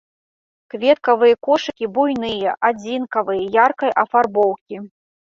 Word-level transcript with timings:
Кветкавыя 0.73 1.35
кошыкі 1.49 1.85
буйныя, 1.99 2.57
адзінкавыя, 2.73 3.43
яркай 3.65 3.91
афарбоўкі. 4.07 4.87